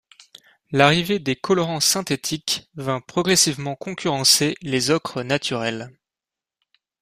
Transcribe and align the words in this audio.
L'arrivée 0.71 1.19
des 1.19 1.35
colorants 1.35 1.79
synthétiques 1.79 2.67
vint 2.73 3.01
progressivement 3.01 3.75
concurrencer 3.75 4.55
les 4.63 4.89
ocres 4.89 5.21
naturelles. 5.21 5.91